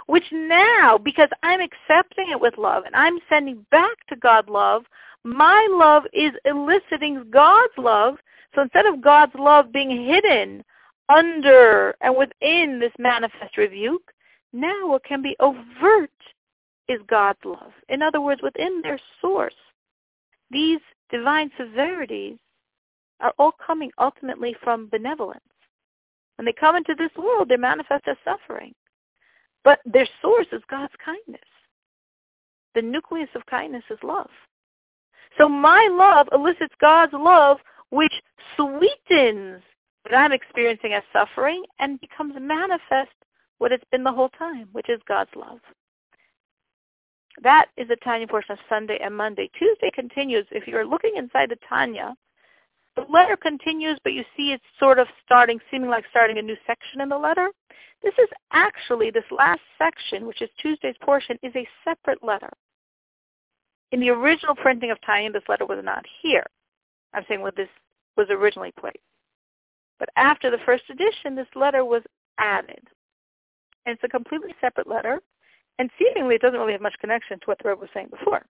which 0.06 0.24
now, 0.32 0.98
because 0.98 1.28
I'm 1.42 1.60
accepting 1.60 2.30
it 2.30 2.40
with 2.40 2.58
love 2.58 2.84
and 2.84 2.94
I'm 2.94 3.18
sending 3.28 3.64
back 3.70 3.96
to 4.08 4.16
God 4.16 4.48
love, 4.48 4.84
my 5.26 5.66
love 5.70 6.04
is 6.12 6.32
eliciting 6.44 7.24
God's 7.30 7.72
love. 7.76 8.16
So 8.54 8.62
instead 8.62 8.86
of 8.86 9.00
God's 9.02 9.34
love 9.34 9.72
being 9.72 9.90
hidden 9.90 10.64
under 11.08 11.94
and 12.00 12.16
within 12.16 12.78
this 12.80 12.92
manifest 12.98 13.56
rebuke, 13.56 14.12
now 14.52 14.88
what 14.88 15.04
can 15.04 15.22
be 15.22 15.36
overt 15.40 16.10
is 16.88 17.00
God's 17.08 17.40
love. 17.44 17.72
In 17.88 18.02
other 18.02 18.20
words, 18.20 18.40
within 18.42 18.80
their 18.82 19.00
source, 19.20 19.54
these 20.50 20.78
divine 21.10 21.50
severities 21.58 22.38
are 23.20 23.34
all 23.38 23.52
coming 23.66 23.90
ultimately 23.98 24.54
from 24.62 24.88
benevolence. 24.88 25.40
When 26.36 26.46
they 26.46 26.52
come 26.52 26.76
into 26.76 26.94
this 26.96 27.10
world, 27.18 27.48
they 27.48 27.56
manifest 27.56 28.06
as 28.06 28.16
suffering. 28.24 28.74
But 29.64 29.80
their 29.84 30.06
source 30.22 30.46
is 30.52 30.62
God's 30.70 30.92
kindness. 31.04 31.40
The 32.76 32.82
nucleus 32.82 33.30
of 33.34 33.44
kindness 33.46 33.84
is 33.90 33.98
love. 34.04 34.30
So 35.38 35.48
my 35.48 35.88
love 35.90 36.28
elicits 36.32 36.74
God's 36.80 37.12
love, 37.12 37.58
which 37.90 38.12
sweetens 38.56 39.62
what 40.02 40.14
I'm 40.14 40.32
experiencing 40.32 40.92
as 40.92 41.02
suffering 41.12 41.62
and 41.78 42.00
becomes 42.00 42.34
manifest 42.40 43.12
what 43.58 43.72
it's 43.72 43.84
been 43.90 44.04
the 44.04 44.12
whole 44.12 44.30
time, 44.30 44.68
which 44.72 44.88
is 44.88 45.00
God's 45.08 45.30
love. 45.34 45.58
That 47.42 47.66
is 47.76 47.88
the 47.88 47.96
Tanya 47.96 48.26
portion 48.26 48.52
of 48.52 48.58
Sunday 48.68 48.98
and 49.02 49.14
Monday. 49.14 49.50
Tuesday 49.58 49.90
continues. 49.94 50.46
If 50.50 50.66
you're 50.66 50.86
looking 50.86 51.14
inside 51.16 51.50
the 51.50 51.58
Tanya, 51.68 52.14
the 52.96 53.04
letter 53.12 53.36
continues, 53.36 53.98
but 54.04 54.14
you 54.14 54.24
see 54.36 54.52
it's 54.52 54.64
sort 54.80 54.98
of 54.98 55.06
starting, 55.24 55.58
seeming 55.70 55.90
like 55.90 56.04
starting 56.10 56.38
a 56.38 56.42
new 56.42 56.56
section 56.66 57.02
in 57.02 57.10
the 57.10 57.18
letter. 57.18 57.50
This 58.02 58.14
is 58.18 58.28
actually, 58.52 59.10
this 59.10 59.24
last 59.30 59.60
section, 59.76 60.26
which 60.26 60.40
is 60.40 60.48
Tuesday's 60.60 60.96
portion, 61.02 61.38
is 61.42 61.52
a 61.54 61.68
separate 61.84 62.22
letter. 62.22 62.50
In 63.92 64.00
the 64.00 64.10
original 64.10 64.54
printing 64.54 64.90
of 64.90 64.98
Tanya, 65.02 65.30
this 65.30 65.42
letter 65.48 65.66
was 65.66 65.80
not 65.82 66.04
here. 66.22 66.46
I'm 67.14 67.24
saying 67.28 67.40
when 67.40 67.52
this 67.56 67.68
was 68.16 68.26
originally 68.30 68.72
placed. 68.78 68.98
But 69.98 70.08
after 70.16 70.50
the 70.50 70.58
first 70.66 70.84
edition, 70.90 71.34
this 71.34 71.46
letter 71.54 71.84
was 71.84 72.02
added. 72.38 72.82
And 73.84 73.94
it's 73.94 74.04
a 74.04 74.08
completely 74.08 74.54
separate 74.60 74.88
letter, 74.88 75.20
and 75.78 75.90
seemingly 75.98 76.34
it 76.34 76.42
doesn't 76.42 76.58
really 76.58 76.72
have 76.72 76.80
much 76.80 76.98
connection 77.00 77.38
to 77.38 77.46
what 77.46 77.58
the 77.62 77.68
Rebbe 77.68 77.80
was 77.80 77.90
saying 77.94 78.08
before. 78.10 78.44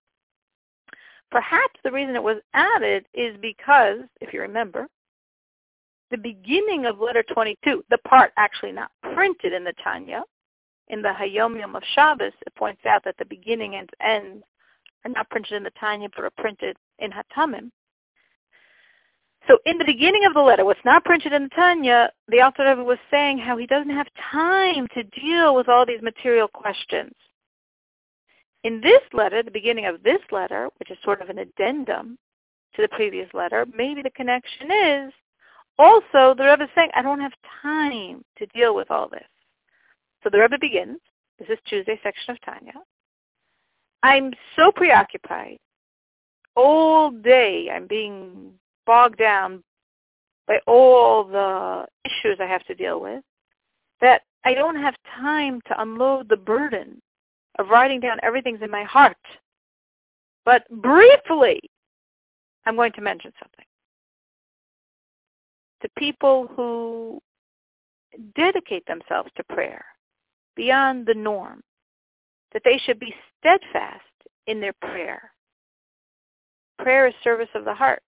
Perhaps 1.31 1.81
the 1.83 1.93
reason 1.93 2.15
it 2.15 2.23
was 2.23 2.41
added 2.55 3.05
is 3.13 3.37
because, 3.43 3.99
if 4.21 4.33
you 4.33 4.41
remember, 4.41 4.87
the 6.11 6.19
beginning 6.19 6.87
of 6.87 7.01
letter 7.01 7.25
22, 7.35 7.85
the 7.91 7.99
part 7.99 8.33
actually 8.37 8.73
not 8.73 8.93
printed 9.13 9.53
in 9.53 9.65
the 9.65 9.75
Tanya, 9.83 10.23
in 10.89 11.03
the 11.03 11.09
Hayom 11.09 11.59
Yom 11.59 11.75
of 11.75 11.83
Shabbos, 11.95 12.33
it 12.47 12.55
points 12.55 12.87
out 12.87 13.03
that 13.05 13.17
the 13.19 13.25
beginning 13.25 13.75
and 13.75 13.91
end 14.01 14.45
are 15.07 15.13
not 15.15 15.31
printed 15.31 15.53
in 15.53 15.63
the 15.63 15.71
Tanya, 15.79 16.09
but 16.15 16.25
are 16.25 16.31
printed 16.37 16.77
in 16.99 17.11
Hatamim. 17.11 17.71
So 19.47 19.59
in 19.65 19.79
the 19.79 19.85
beginning 19.85 20.25
of 20.27 20.35
the 20.35 20.41
letter, 20.41 20.65
what's 20.65 20.85
not 20.85 21.05
printed 21.05 21.33
in 21.33 21.45
the 21.45 21.49
Tanya, 21.51 22.11
the 22.29 22.39
author 22.39 22.67
of 22.67 22.81
it 22.81 22.85
was 22.85 22.99
saying 23.11 23.39
how 23.39 23.57
he 23.57 23.67
doesn't 23.67 23.95
have 23.95 24.09
time 24.33 24.89
to 24.95 25.05
deal 25.05 25.55
with 25.55 25.69
all 25.69 25.87
these 25.87 26.03
material 26.03 26.49
questions. 26.49 27.15
In 28.65 28.81
this 28.81 29.03
letter, 29.13 29.45
the 29.45 29.51
beginning 29.53 29.87
of 29.87 30.03
this 30.03 30.19
letter, 30.33 30.69
which 30.79 30.91
is 30.91 30.99
sort 31.05 31.23
of 31.23 31.29
an 31.29 31.39
addendum 31.39 32.19
to 32.75 32.83
the 32.83 32.89
previous 32.89 33.33
letter, 33.33 33.65
maybe 33.73 34.03
the 34.03 34.11
connection 34.11 34.69
is 34.73 35.13
Also, 35.79 36.35
the 36.35 36.45
Rebbe 36.45 36.65
is 36.65 36.71
saying, 36.75 36.91
I 36.95 37.03
don't 37.03 37.21
have 37.21 37.33
time 37.63 38.25
to 38.39 38.47
deal 38.47 38.75
with 38.75 38.91
all 38.91 39.09
this. 39.09 39.29
So 40.23 40.31
the 40.31 40.39
Rebbe 40.39 40.59
begins. 40.59 40.99
This 41.39 41.49
is 41.51 41.59
Tuesday 41.69 42.01
section 42.03 42.33
of 42.33 42.41
Tanya. 42.41 42.73
I'm 44.03 44.33
so 44.55 44.71
preoccupied. 44.73 45.59
All 46.55 47.11
day 47.11 47.69
I'm 47.73 47.87
being 47.87 48.53
bogged 48.87 49.19
down 49.19 49.63
by 50.47 50.59
all 50.67 51.25
the 51.25 51.87
issues 52.05 52.39
I 52.41 52.47
have 52.47 52.65
to 52.67 52.75
deal 52.75 53.01
with 53.01 53.23
that 54.01 54.23
I 54.45 54.55
don't 54.55 54.77
have 54.77 54.95
time 55.19 55.61
to 55.67 55.81
unload 55.81 56.29
the 56.29 56.37
burden 56.37 57.01
of 57.59 57.69
writing 57.69 58.01
down 58.01 58.19
everything's 58.23 58.63
in 58.63 58.71
my 58.71 58.85
heart. 58.85 59.17
But 60.45 60.69
briefly, 60.71 61.61
I'm 62.65 62.77
going 62.77 62.93
to 62.93 63.01
mention 63.01 63.33
something. 63.43 63.65
To 65.83 65.89
people 65.99 66.49
who 66.55 67.21
dedicate 68.35 68.87
themselves 68.87 69.31
to 69.37 69.45
prayer 69.45 69.85
beyond 70.55 71.07
the 71.07 71.15
norm, 71.15 71.63
that 72.53 72.63
they 72.65 72.79
should 72.79 72.99
be 72.99 73.15
steadfast 73.47 74.03
in 74.47 74.61
their 74.61 74.73
prayer. 74.81 75.31
Prayer 76.79 77.07
is 77.07 77.15
service 77.23 77.49
of 77.55 77.65
the 77.65 77.75
heart, 77.75 78.03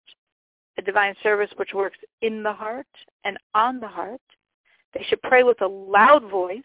a 0.79 0.83
divine 0.83 1.15
service 1.23 1.51
which 1.57 1.75
works 1.75 1.99
in 2.23 2.43
the 2.43 2.53
heart 2.53 2.87
and 3.25 3.37
on 3.55 3.79
the 3.81 3.89
heart. 3.89 4.21
They 4.95 5.05
should 5.09 5.23
pray 5.23 5.45
with 5.45 5.61
a 5.63 5.67
loud 5.67 6.29
voice, 6.29 6.59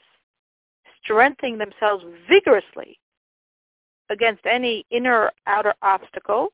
strengthening 1.04 1.58
themselves 1.58 2.04
vigorously 2.28 2.98
against 4.10 4.46
any 4.46 4.86
inner 4.90 5.24
or 5.24 5.32
outer 5.46 5.74
obstacle. 5.82 6.50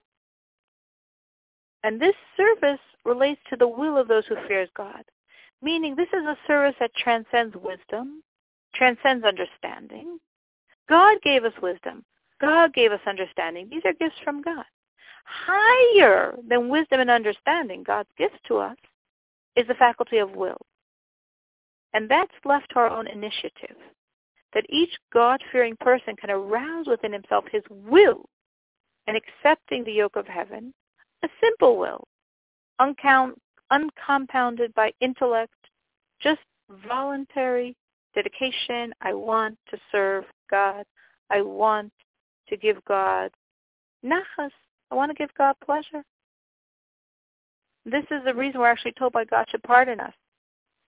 And 1.84 2.02
this 2.02 2.16
service 2.36 2.80
relates 3.06 3.42
to 3.50 3.56
the 3.56 3.68
will 3.68 3.98
of 3.98 4.08
those 4.08 4.26
who 4.28 4.36
fears 4.48 4.70
God, 4.76 5.04
meaning 5.62 5.96
this 5.96 6.10
is 6.10 6.26
a 6.26 6.38
service 6.48 6.76
that 6.80 6.92
transcends 6.96 7.56
wisdom, 7.56 8.24
transcends 8.76 9.24
understanding. 9.24 10.20
God 10.90 11.18
gave 11.24 11.44
us 11.46 11.54
wisdom. 11.62 12.04
God 12.42 12.74
gave 12.74 12.92
us 12.92 13.00
understanding. 13.08 13.68
These 13.70 13.84
are 13.86 13.94
gifts 13.94 14.20
from 14.24 14.42
God. 14.42 14.66
Higher 15.26 16.36
than 16.48 16.70
wisdom 16.70 17.00
and 17.00 17.10
understanding, 17.10 17.84
God's 17.84 18.10
gift 18.18 18.40
to 18.48 18.58
us, 18.58 18.78
is 19.56 19.68
the 19.68 19.76
faculty 19.76 20.18
of 20.18 20.32
will. 20.32 20.58
And 21.94 22.10
that's 22.10 22.32
left 22.46 22.70
to 22.72 22.80
our 22.80 22.90
own 22.90 23.08
initiative 23.08 23.76
that 24.54 24.66
each 24.70 24.92
God-fearing 25.14 25.76
person 25.80 26.16
can 26.16 26.32
arouse 26.32 26.88
within 26.88 27.14
himself 27.14 27.46
his 27.52 27.62
will 27.70 28.26
in 29.08 29.16
accepting 29.16 29.84
the 29.84 29.92
yoke 29.92 30.16
of 30.16 30.26
heaven, 30.26 30.74
a 31.24 31.30
simple 31.42 31.78
will, 31.78 32.08
uncount, 32.80 33.40
uncompounded 33.70 34.74
by 34.74 34.92
intellect, 35.02 35.54
just 36.20 36.42
voluntary 36.88 37.76
dedication. 38.16 38.94
I 39.02 39.14
want 39.14 39.58
to 39.70 39.78
serve 39.92 40.26
God. 40.50 40.86
I 41.30 41.42
want 41.42 41.92
to 42.48 42.58
give 42.58 42.84
God 42.86 43.32
nachas. 44.04 44.52
I 44.92 44.96
want 44.96 45.12
to 45.12 45.16
give 45.16 45.34
God 45.38 45.56
pleasure. 45.64 46.04
This 47.86 48.04
is 48.12 48.24
the 48.26 48.34
reason 48.34 48.60
we're 48.60 48.68
actually 48.68 48.94
told 48.94 49.14
by 49.14 49.26
God 49.26 49.46
to 49.52 49.60
pardon 49.60 50.00
us. 50.00 50.14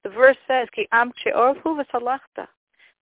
The 0.05 0.11
verse 0.11 0.37
says, 0.49 0.69
Ki 0.75 0.89
am 0.93 1.13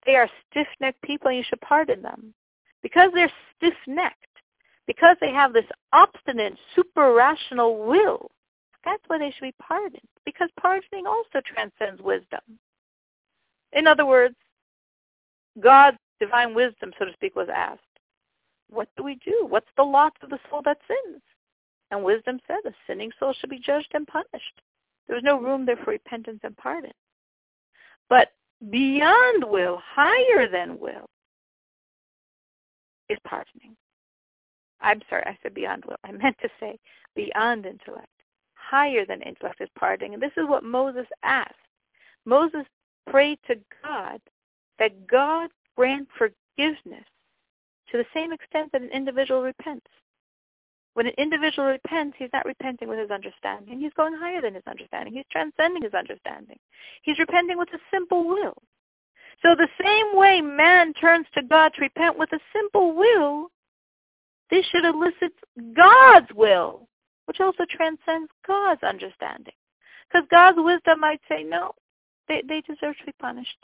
they 0.06 0.14
are 0.14 0.30
stiff-necked 0.50 1.02
people 1.02 1.28
and 1.28 1.36
you 1.36 1.44
should 1.48 1.60
pardon 1.60 2.02
them. 2.02 2.34
Because 2.82 3.10
they're 3.12 3.32
stiff-necked, 3.56 4.14
because 4.86 5.16
they 5.20 5.32
have 5.32 5.52
this 5.52 5.66
obstinate, 5.92 6.54
super-rational 6.74 7.84
will, 7.86 8.30
that's 8.84 9.02
why 9.08 9.18
they 9.18 9.30
should 9.30 9.42
be 9.42 9.54
pardoned. 9.60 10.00
Because 10.24 10.48
pardoning 10.60 11.06
also 11.06 11.40
transcends 11.44 12.00
wisdom. 12.00 12.40
In 13.72 13.86
other 13.86 14.06
words, 14.06 14.36
God's 15.60 15.98
divine 16.20 16.54
wisdom, 16.54 16.92
so 16.98 17.04
to 17.04 17.12
speak, 17.12 17.36
was 17.36 17.48
asked, 17.54 17.82
what 18.70 18.88
do 18.96 19.02
we 19.02 19.16
do? 19.24 19.46
What's 19.48 19.70
the 19.76 19.82
lot 19.82 20.12
of 20.22 20.30
the 20.30 20.38
soul 20.50 20.62
that 20.64 20.78
sins? 20.86 21.22
And 21.90 22.04
wisdom 22.04 22.38
said, 22.46 22.58
a 22.66 22.74
sinning 22.86 23.10
soul 23.18 23.32
should 23.32 23.50
be 23.50 23.58
judged 23.58 23.90
and 23.94 24.06
punished. 24.06 24.60
There 25.06 25.16
was 25.16 25.24
no 25.24 25.40
room 25.40 25.64
there 25.64 25.76
for 25.76 25.90
repentance 25.92 26.40
and 26.42 26.56
pardon. 26.56 26.92
But 28.10 28.32
beyond 28.70 29.44
will, 29.44 29.80
higher 29.82 30.48
than 30.50 30.78
will, 30.78 31.08
is 33.08 33.18
pardoning. 33.26 33.74
I'm 34.80 35.00
sorry, 35.08 35.24
I 35.26 35.38
said 35.42 35.54
beyond 35.54 35.84
will. 35.86 35.96
I 36.04 36.12
meant 36.12 36.36
to 36.42 36.48
say 36.60 36.78
beyond 37.16 37.66
intellect. 37.66 38.06
Higher 38.54 39.06
than 39.06 39.22
intellect 39.22 39.60
is 39.60 39.68
pardoning. 39.78 40.14
And 40.14 40.22
this 40.22 40.32
is 40.36 40.46
what 40.46 40.62
Moses 40.62 41.06
asked. 41.22 41.54
Moses 42.26 42.66
prayed 43.10 43.38
to 43.46 43.56
God 43.82 44.20
that 44.78 45.06
God 45.06 45.50
grant 45.78 46.08
forgiveness 46.18 47.04
to 47.88 47.98
the 47.98 48.04
same 48.12 48.32
extent 48.32 48.72
that 48.72 48.82
an 48.82 48.90
individual 48.92 49.42
repents. 49.42 49.86
When 50.94 51.06
an 51.06 51.12
individual 51.16 51.68
repents, 51.68 52.16
he's 52.18 52.30
not 52.32 52.44
repenting 52.46 52.88
with 52.88 52.98
his 52.98 53.12
understanding. 53.12 53.78
He's 53.78 53.92
going 53.92 54.14
higher 54.14 54.42
than 54.42 54.54
his 54.54 54.64
understanding. 54.66 55.14
He's 55.14 55.24
transcending 55.30 55.84
his 55.84 55.94
understanding. 55.94 56.58
He's 57.02 57.20
repenting 57.20 57.58
with 57.58 57.68
a 57.72 57.78
simple 57.92 58.26
will. 58.26 58.54
So 59.40 59.54
the 59.54 59.68
same 59.80 60.18
way 60.18 60.40
man 60.40 60.92
turns 60.94 61.28
to 61.34 61.42
God 61.44 61.72
to 61.74 61.82
repent 61.82 62.18
with 62.18 62.32
a 62.32 62.40
simple 62.52 62.96
will, 62.96 63.46
this 64.50 64.66
should 64.66 64.84
elicit 64.84 65.32
God's 65.76 66.26
will, 66.34 66.88
which 67.26 67.38
also 67.38 67.64
transcends 67.70 68.32
God's 68.44 68.82
understanding. 68.82 69.54
Because 70.08 70.26
God's 70.28 70.58
wisdom 70.60 70.98
might 70.98 71.20
say, 71.28 71.44
no, 71.44 71.70
they, 72.26 72.42
they 72.48 72.62
deserve 72.62 72.98
to 72.98 73.06
be 73.06 73.14
punished. 73.20 73.58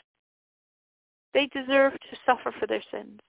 They 1.35 1.47
deserve 1.47 1.93
to 1.93 2.17
suffer 2.25 2.55
for 2.59 2.67
their 2.67 2.83
sins. 2.91 3.21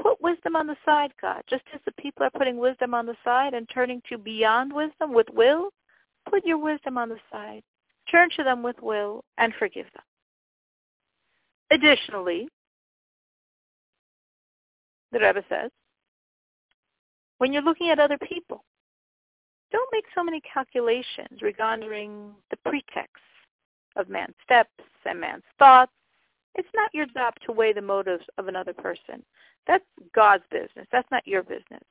Put 0.00 0.22
wisdom 0.22 0.56
on 0.56 0.66
the 0.66 0.76
side, 0.84 1.12
God. 1.20 1.42
Just 1.50 1.64
as 1.74 1.80
the 1.84 1.92
people 1.92 2.24
are 2.24 2.30
putting 2.30 2.56
wisdom 2.56 2.94
on 2.94 3.04
the 3.04 3.16
side 3.24 3.54
and 3.54 3.68
turning 3.68 4.00
to 4.08 4.16
beyond 4.16 4.72
wisdom 4.72 5.12
with 5.12 5.26
will, 5.34 5.70
put 6.30 6.46
your 6.46 6.58
wisdom 6.58 6.96
on 6.96 7.08
the 7.08 7.18
side. 7.30 7.62
Turn 8.10 8.28
to 8.36 8.44
them 8.44 8.62
with 8.62 8.80
will 8.80 9.24
and 9.36 9.52
forgive 9.58 9.86
them. 9.94 10.04
Additionally, 11.70 12.48
the 15.10 15.18
Rebbe 15.18 15.44
says, 15.48 15.70
when 17.38 17.52
you're 17.52 17.62
looking 17.62 17.90
at 17.90 17.98
other 17.98 18.18
people, 18.18 18.64
don't 19.72 19.88
make 19.92 20.04
so 20.14 20.22
many 20.22 20.40
calculations 20.40 21.42
regarding 21.42 22.32
the 22.50 22.56
pretext 22.58 23.22
of 23.96 24.08
man's 24.08 24.34
steps 24.44 24.70
and 25.04 25.20
man's 25.20 25.42
thoughts. 25.58 25.92
It's 26.54 26.68
not 26.74 26.92
your 26.92 27.06
job 27.06 27.34
to 27.46 27.52
weigh 27.52 27.72
the 27.72 27.82
motives 27.82 28.24
of 28.38 28.48
another 28.48 28.74
person. 28.74 29.24
That's 29.66 29.84
God's 30.14 30.44
business. 30.50 30.86
That's 30.92 31.10
not 31.10 31.26
your 31.26 31.42
business. 31.42 31.82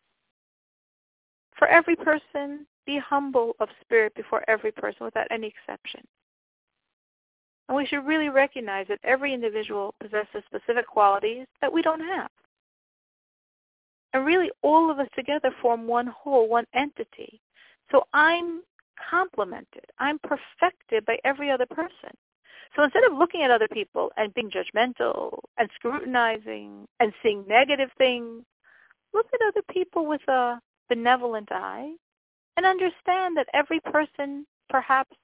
For 1.58 1.68
every 1.68 1.96
person, 1.96 2.66
be 2.86 3.00
humble 3.00 3.56
of 3.60 3.70
spirit 3.82 4.14
before 4.16 4.44
every 4.48 4.72
person 4.72 5.06
without 5.06 5.28
any 5.32 5.48
exception. 5.48 6.02
And 7.68 7.78
we 7.78 7.86
should 7.86 8.06
really 8.06 8.30
recognize 8.30 8.88
that 8.90 9.00
every 9.04 9.34
individual 9.34 9.96
possesses 10.02 10.44
specific 10.46 10.88
qualities 10.88 11.48
that 11.62 11.72
we 11.72 11.82
don't 11.82 12.02
have. 12.02 12.30
And 14.14 14.26
really 14.26 14.52
all 14.62 14.92
of 14.92 15.00
us 15.00 15.08
together 15.16 15.52
form 15.62 15.88
one 15.88 16.08
whole, 16.08 16.50
one 16.50 16.66
entity. 16.74 17.40
So 17.92 18.04
I'm 18.14 18.62
complemented. 19.10 19.86
I'm 20.00 20.20
perfected 20.20 21.06
by 21.06 21.18
every 21.24 21.50
other 21.50 21.66
person. 21.66 22.12
So 22.76 22.84
instead 22.84 23.04
of 23.04 23.18
looking 23.18 23.44
at 23.44 23.52
other 23.52 23.68
people 23.68 24.12
and 24.16 24.34
being 24.34 24.50
judgmental 24.50 25.40
and 25.58 25.70
scrutinizing 25.76 26.88
and 27.00 27.14
seeing 27.22 27.46
negative 27.48 27.90
things, 27.98 28.44
look 29.14 29.28
at 29.34 29.48
other 29.48 29.62
people 29.72 30.06
with 30.06 30.22
a 30.30 30.60
benevolent 30.88 31.50
eye 31.52 31.92
and 32.56 32.66
understand 32.66 33.36
that 33.38 33.48
every 33.54 33.80
person 33.82 34.46
perhaps 34.70 35.16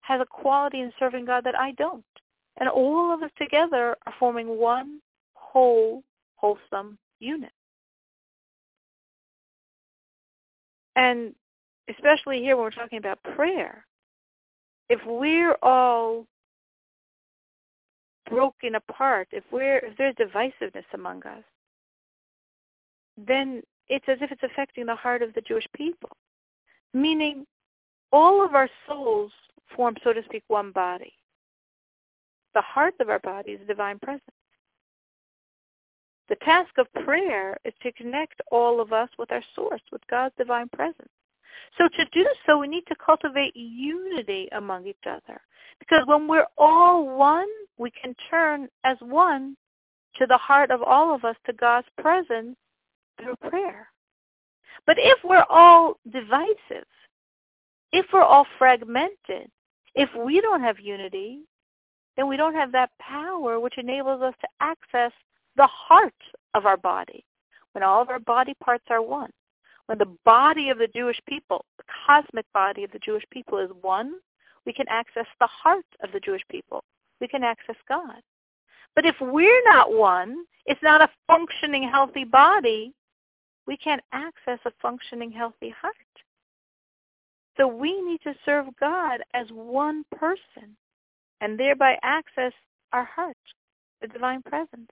has 0.00 0.20
a 0.20 0.26
quality 0.26 0.80
in 0.80 0.92
serving 0.98 1.24
God 1.24 1.44
that 1.44 1.58
I 1.58 1.72
don't. 1.72 2.04
And 2.58 2.68
all 2.68 3.12
of 3.12 3.22
us 3.22 3.30
together 3.38 3.96
are 4.06 4.14
forming 4.18 4.58
one 4.58 5.00
whole, 5.34 6.02
wholesome 6.36 6.98
unit. 7.20 7.52
And 10.94 11.34
especially 11.88 12.40
here 12.40 12.56
when 12.56 12.64
we're 12.64 12.70
talking 12.70 12.98
about 12.98 13.22
prayer, 13.22 13.84
if 14.88 15.00
we're 15.06 15.56
all 15.62 16.26
broken 18.28 18.76
apart, 18.76 19.28
if 19.32 19.44
we're 19.50 19.78
if 19.78 19.96
there's 19.96 20.14
divisiveness 20.14 20.84
among 20.94 21.22
us, 21.26 21.44
then 23.16 23.62
it's 23.88 24.04
as 24.08 24.18
if 24.20 24.30
it's 24.32 24.42
affecting 24.42 24.86
the 24.86 24.94
heart 24.94 25.22
of 25.22 25.32
the 25.34 25.40
Jewish 25.42 25.66
people. 25.74 26.10
Meaning 26.92 27.46
all 28.12 28.44
of 28.44 28.54
our 28.54 28.68
souls 28.88 29.32
form, 29.74 29.96
so 30.02 30.12
to 30.12 30.22
speak, 30.24 30.44
one 30.48 30.72
body. 30.72 31.12
The 32.54 32.62
heart 32.62 32.94
of 33.00 33.10
our 33.10 33.18
body 33.18 33.52
is 33.52 33.60
divine 33.66 33.98
presence. 33.98 34.22
The 36.28 36.36
task 36.36 36.70
of 36.78 36.92
prayer 37.04 37.56
is 37.64 37.74
to 37.82 37.92
connect 37.92 38.40
all 38.50 38.80
of 38.80 38.92
us 38.92 39.08
with 39.18 39.30
our 39.30 39.42
source, 39.54 39.82
with 39.92 40.00
God's 40.10 40.34
divine 40.36 40.68
presence. 40.70 41.10
So 41.78 41.88
to 41.88 42.04
do 42.12 42.26
so, 42.46 42.58
we 42.58 42.68
need 42.68 42.84
to 42.88 42.96
cultivate 43.04 43.54
unity 43.54 44.48
among 44.52 44.86
each 44.86 44.96
other. 45.06 45.40
Because 45.78 46.02
when 46.06 46.26
we're 46.26 46.46
all 46.56 47.16
one, 47.16 47.48
we 47.78 47.90
can 47.90 48.14
turn 48.30 48.68
as 48.84 48.96
one 49.00 49.56
to 50.16 50.26
the 50.26 50.38
heart 50.38 50.70
of 50.70 50.82
all 50.82 51.14
of 51.14 51.24
us, 51.24 51.36
to 51.46 51.52
God's 51.52 51.86
presence 51.98 52.56
through 53.20 53.36
prayer. 53.48 53.88
But 54.86 54.96
if 54.98 55.18
we're 55.24 55.44
all 55.48 55.98
divisive, 56.10 56.86
if 57.92 58.06
we're 58.12 58.22
all 58.22 58.46
fragmented, 58.58 59.50
if 59.94 60.08
we 60.24 60.40
don't 60.40 60.62
have 60.62 60.78
unity, 60.80 61.40
then 62.16 62.28
we 62.28 62.36
don't 62.36 62.54
have 62.54 62.72
that 62.72 62.90
power 62.98 63.60
which 63.60 63.78
enables 63.78 64.22
us 64.22 64.34
to 64.40 64.48
access 64.60 65.12
the 65.56 65.66
heart 65.66 66.14
of 66.54 66.66
our 66.66 66.76
body, 66.76 67.24
when 67.72 67.82
all 67.82 68.00
of 68.00 68.10
our 68.10 68.20
body 68.20 68.54
parts 68.62 68.84
are 68.90 69.02
one. 69.02 69.30
When 69.86 69.98
the 69.98 70.16
body 70.24 70.70
of 70.70 70.78
the 70.78 70.88
Jewish 70.88 71.20
people, 71.28 71.64
the 71.78 71.84
cosmic 72.06 72.46
body 72.52 72.84
of 72.84 72.90
the 72.90 72.98
Jewish 72.98 73.24
people 73.30 73.58
is 73.58 73.70
one, 73.82 74.14
we 74.64 74.72
can 74.72 74.86
access 74.88 75.26
the 75.40 75.46
heart 75.46 75.84
of 76.02 76.10
the 76.12 76.20
Jewish 76.20 76.42
people. 76.50 76.82
We 77.20 77.28
can 77.28 77.44
access 77.44 77.76
God. 77.88 78.20
But 78.94 79.06
if 79.06 79.16
we're 79.20 79.62
not 79.64 79.92
one, 79.92 80.44
it's 80.64 80.82
not 80.82 81.02
a 81.02 81.10
functioning, 81.26 81.88
healthy 81.88 82.24
body, 82.24 82.92
we 83.66 83.76
can't 83.76 84.02
access 84.12 84.58
a 84.64 84.72
functioning, 84.80 85.30
healthy 85.30 85.74
heart. 85.80 85.94
So 87.56 87.66
we 87.66 88.00
need 88.02 88.20
to 88.22 88.34
serve 88.44 88.66
God 88.78 89.20
as 89.34 89.46
one 89.50 90.04
person 90.14 90.76
and 91.40 91.58
thereby 91.58 91.98
access 92.02 92.52
our 92.92 93.04
heart, 93.04 93.36
the 94.00 94.08
divine 94.08 94.42
presence. 94.42 94.90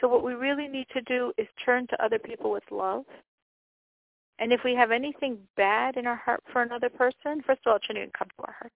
So 0.00 0.08
what 0.08 0.24
we 0.24 0.34
really 0.34 0.68
need 0.68 0.86
to 0.92 1.00
do 1.02 1.32
is 1.38 1.46
turn 1.64 1.86
to 1.88 2.04
other 2.04 2.18
people 2.18 2.50
with 2.50 2.64
love. 2.70 3.04
And 4.38 4.52
if 4.52 4.60
we 4.64 4.74
have 4.74 4.90
anything 4.90 5.38
bad 5.56 5.96
in 5.96 6.06
our 6.06 6.16
heart 6.16 6.42
for 6.52 6.62
another 6.62 6.88
person, 6.88 7.42
first 7.46 7.60
of 7.64 7.70
all, 7.70 7.76
it 7.76 7.82
shouldn't 7.84 8.02
even 8.02 8.12
come 8.18 8.28
to 8.28 8.44
our 8.46 8.56
heart. 8.58 8.72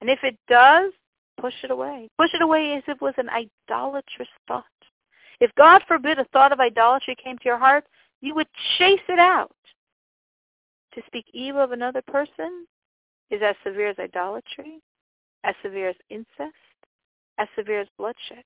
And 0.00 0.10
if 0.10 0.18
it 0.22 0.36
does, 0.48 0.92
push 1.40 1.54
it 1.62 1.70
away. 1.70 2.08
Push 2.18 2.30
it 2.34 2.42
away 2.42 2.74
as 2.76 2.82
if 2.86 2.96
it 2.96 3.02
was 3.02 3.14
an 3.18 3.28
idolatrous 3.28 4.28
thought. 4.46 4.64
If 5.40 5.50
God 5.56 5.82
forbid 5.86 6.18
a 6.18 6.24
thought 6.32 6.52
of 6.52 6.60
idolatry 6.60 7.16
came 7.22 7.36
to 7.38 7.44
your 7.44 7.58
heart, 7.58 7.84
you 8.20 8.34
would 8.34 8.48
chase 8.78 9.00
it 9.08 9.18
out. 9.18 9.54
To 10.94 11.02
speak 11.06 11.26
evil 11.32 11.62
of 11.62 11.72
another 11.72 12.02
person 12.02 12.66
is 13.30 13.42
as 13.42 13.54
severe 13.62 13.88
as 13.88 13.98
idolatry, 13.98 14.80
as 15.44 15.54
severe 15.62 15.90
as 15.90 15.96
incest, 16.08 16.56
as 17.38 17.48
severe 17.54 17.80
as 17.80 17.88
bloodshed. 17.98 18.42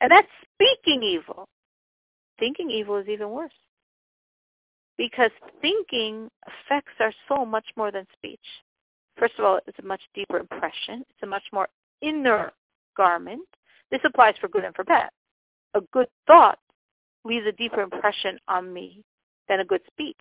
And 0.00 0.10
that's 0.10 0.28
speaking 0.54 1.02
evil. 1.02 1.46
Thinking 2.38 2.70
evil 2.70 2.96
is 2.96 3.08
even 3.08 3.28
worse. 3.30 3.52
Because 4.96 5.30
thinking 5.60 6.30
affects 6.46 6.94
our 7.00 7.12
soul 7.28 7.44
much 7.44 7.66
more 7.76 7.92
than 7.92 8.06
speech. 8.16 8.38
First 9.20 9.34
of 9.38 9.44
all, 9.44 9.60
it's 9.66 9.78
a 9.78 9.86
much 9.86 10.00
deeper 10.14 10.38
impression. 10.38 11.04
It's 11.10 11.22
a 11.22 11.26
much 11.26 11.42
more 11.52 11.68
inner 12.00 12.52
garment. 12.96 13.46
This 13.90 14.00
applies 14.04 14.34
for 14.40 14.48
good 14.48 14.64
and 14.64 14.74
for 14.74 14.82
bad. 14.82 15.10
A 15.74 15.82
good 15.92 16.08
thought 16.26 16.58
leaves 17.26 17.46
a 17.46 17.52
deeper 17.52 17.82
impression 17.82 18.38
on 18.48 18.72
me 18.72 19.04
than 19.46 19.60
a 19.60 19.64
good 19.64 19.82
speech. 19.88 20.16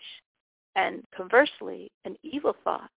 And 0.76 1.02
conversely, 1.16 1.90
an 2.04 2.18
evil 2.24 2.54
thought 2.66 2.90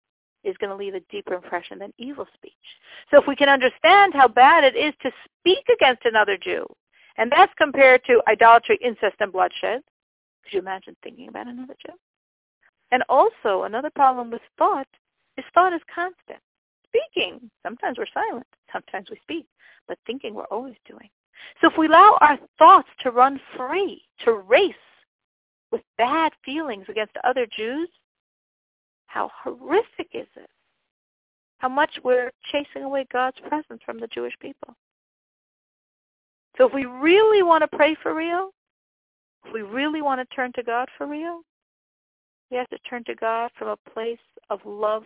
is 0.42 0.56
going 0.56 0.70
to 0.70 0.76
leave 0.76 0.94
a 0.94 1.00
deeper 1.10 1.34
impression 1.34 1.78
than 1.78 1.92
evil 1.98 2.26
speech. 2.34 2.54
So 3.10 3.20
if 3.20 3.26
we 3.28 3.36
can 3.36 3.50
understand 3.50 4.14
how 4.14 4.26
bad 4.26 4.64
it 4.64 4.76
is 4.76 4.94
to 5.02 5.10
speak 5.38 5.66
against 5.68 6.06
another 6.06 6.38
Jew, 6.38 6.66
and 7.18 7.30
that's 7.30 7.52
compared 7.58 8.02
to 8.06 8.22
idolatry, 8.26 8.78
incest, 8.82 9.16
and 9.20 9.30
bloodshed, 9.30 9.82
could 10.44 10.54
you 10.54 10.60
imagine 10.60 10.96
thinking 11.02 11.28
about 11.28 11.46
another 11.46 11.74
Jew? 11.86 11.92
And 12.90 13.02
also, 13.10 13.64
another 13.64 13.90
problem 13.94 14.30
with 14.30 14.40
thought 14.56 14.86
is 15.40 15.52
thought 15.54 15.72
is 15.72 15.80
constant. 15.92 16.40
Speaking, 16.86 17.50
sometimes 17.62 17.98
we're 17.98 18.06
silent, 18.12 18.46
sometimes 18.72 19.08
we 19.10 19.18
speak, 19.22 19.46
but 19.88 19.98
thinking 20.06 20.34
we're 20.34 20.44
always 20.44 20.76
doing. 20.88 21.08
So 21.60 21.70
if 21.70 21.78
we 21.78 21.86
allow 21.86 22.18
our 22.20 22.38
thoughts 22.58 22.88
to 23.02 23.10
run 23.10 23.40
free, 23.56 24.02
to 24.24 24.34
race 24.34 24.74
with 25.72 25.82
bad 25.98 26.32
feelings 26.44 26.86
against 26.88 27.16
other 27.24 27.46
Jews, 27.56 27.88
how 29.06 29.30
horrific 29.42 30.08
is 30.12 30.28
it? 30.36 30.50
How 31.58 31.68
much 31.68 31.90
we're 32.02 32.30
chasing 32.50 32.84
away 32.84 33.06
God's 33.12 33.38
presence 33.40 33.80
from 33.84 34.00
the 34.00 34.06
Jewish 34.08 34.34
people. 34.40 34.74
So 36.56 36.66
if 36.66 36.74
we 36.74 36.86
really 36.86 37.42
want 37.42 37.62
to 37.62 37.76
pray 37.76 37.96
for 38.02 38.14
real, 38.14 38.50
if 39.44 39.52
we 39.52 39.62
really 39.62 40.02
want 40.02 40.20
to 40.20 40.34
turn 40.34 40.52
to 40.54 40.62
God 40.62 40.88
for 40.96 41.06
real, 41.06 41.42
we 42.50 42.56
have 42.56 42.68
to 42.68 42.78
turn 42.88 43.04
to 43.04 43.14
God 43.14 43.50
from 43.58 43.68
a 43.68 43.90
place 43.90 44.18
of 44.48 44.60
love 44.64 45.04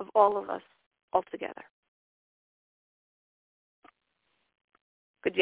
of 0.00 0.08
all 0.14 0.36
of 0.36 0.50
us 0.50 0.62
altogether. 1.12 1.64
Good 5.22 5.36